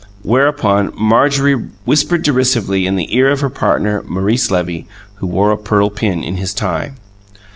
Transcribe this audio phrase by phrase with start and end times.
[0.23, 5.57] Whereupon Marjorie whispered derisively in the ear of her partner, Maurice Levy, who wore a
[5.59, 6.93] pearl pin in his tie.